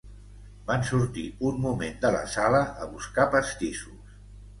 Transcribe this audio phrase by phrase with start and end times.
[0.69, 4.17] Van sortir un moment de la sala a buscar pastissos.